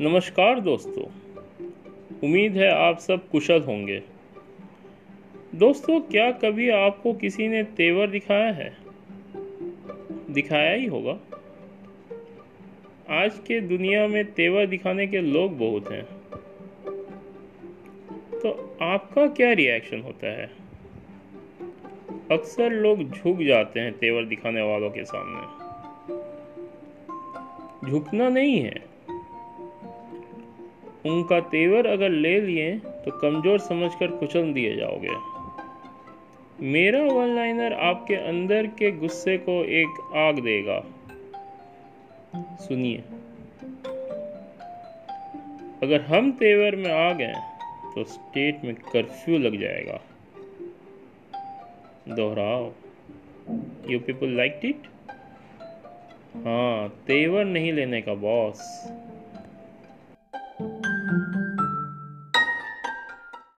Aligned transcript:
नमस्कार 0.00 0.60
दोस्तों। 0.60 1.04
उम्मीद 2.24 2.56
है 2.56 2.70
आप 2.70 2.98
सब 2.98 3.28
कुशल 3.28 3.62
होंगे। 3.62 4.02
दोस्तों, 5.54 6.00
क्या 6.00 6.30
कभी 6.30 6.70
आपको 6.70 7.12
किसी 7.12 7.48
ने 7.48 7.62
तेवर 7.62 8.06
दिखाया 8.06 8.52
है? 8.52 8.76
दिखाया 10.30 10.72
ही 10.74 10.86
होगा। 10.86 11.20
आज 13.10 13.38
के 13.38 13.60
दुनिया 13.60 14.08
में 14.08 14.32
तेवर 14.32 14.66
दिखाने 14.66 15.06
के 15.06 15.20
लोग 15.20 15.58
बहुत 15.58 15.92
हैं। 15.92 16.04
तो 18.38 18.76
आपका 18.82 19.26
क्या 19.26 19.52
रिएक्शन 19.52 20.00
होता 20.00 20.26
है? 20.26 20.50
अक्सर 22.30 22.72
लोग 22.72 23.02
झुक 23.02 23.38
जाते 23.38 23.80
हैं 23.80 23.92
तेवर 23.92 24.24
दिखाने 24.24 24.62
वालों 24.62 24.90
के 24.90 25.04
सामने। 25.04 25.66
झुकना 27.90 28.28
नहीं 28.28 28.58
है। 28.58 28.95
उनका 31.06 31.38
तेवर 31.48 31.86
अगर 31.86 32.10
ले 32.10 32.40
लिए 32.40 32.70
तो 33.04 33.10
कमज़ोर 33.18 33.58
समझकर 33.60 34.10
कुचल 34.16 34.52
दिए 34.52 34.76
जाओगे। 34.76 35.14
मेरा 36.64 37.02
वन 37.04 37.34
लाइनर 37.36 37.72
आपके 37.82 38.14
अंदर 38.28 38.66
के 38.78 38.90
गुस्से 38.98 39.36
को 39.38 39.62
एक 39.80 40.00
आग 40.18 40.38
देगा। 40.40 40.80
सुनिए। 42.58 43.02
अगर 45.82 46.00
हम 46.02 46.30
तेवर 46.32 46.76
में 46.76 46.90
आ 46.92 47.12
गए 47.12 47.34
तो 47.94 48.04
स्टेट 48.06 48.64
में 48.64 48.74
कर्फ्यू 48.74 49.38
लग 49.38 49.60
जाएगा। 49.60 50.00
दोहराओ। 52.08 52.70
यू 53.90 53.98
पीपल 54.00 54.36
लाइक 54.36 54.60
इट 54.64 54.86
हाँ 56.36 56.88
तेवर 57.06 57.44
नहीं 57.46 57.72
लेने 57.72 58.00
का 58.02 58.14
बॉस 58.22 58.62